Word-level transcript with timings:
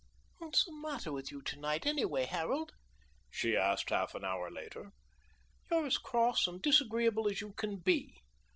"What's 0.39 0.65
the 0.65 0.71
matter 0.73 1.11
with 1.11 1.29
you 1.31 1.43
tonight, 1.43 1.85
anyway, 1.85 2.25
Harold?" 2.25 2.71
she 3.29 3.55
asked 3.55 3.91
a 3.91 3.97
half 3.97 4.15
an 4.15 4.25
hour 4.25 4.49
later. 4.49 4.93
"You're 5.69 5.85
as 5.85 5.99
cross 5.99 6.47
and 6.47 6.59
disagreeable 6.59 7.29
as 7.29 7.39
you 7.39 7.53
can 7.53 7.77
be." 7.77 8.17